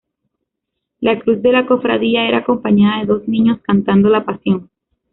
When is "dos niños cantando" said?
3.05-4.09